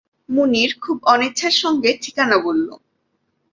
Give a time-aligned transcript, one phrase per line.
[0.29, 2.67] মুনির খুব অনিচ্ছার সঙ্গে ঠিকানা বলল।